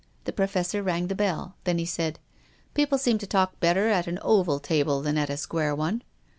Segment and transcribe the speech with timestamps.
[0.23, 1.57] The Professor rang the bell.
[1.63, 2.17] Then he said,"
[2.73, 6.01] People seem to talk better at an oval table than at a square one."